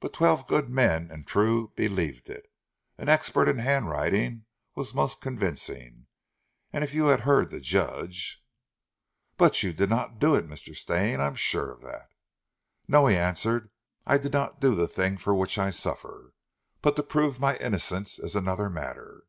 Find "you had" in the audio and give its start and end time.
6.94-7.20